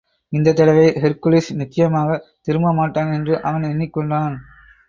[0.33, 4.35] இந்தத் தடவை ஹெர்க்குலிஸ் நிச்சயமாகத் திரும்ப மாட்டான் என்று அவன் எண்ணிக்கொண்டான்.